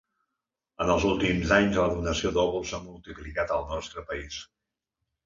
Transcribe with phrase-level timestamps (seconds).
[0.85, 4.39] En els últims anys la donació d’òvuls s’ha multiplicat al nostre país.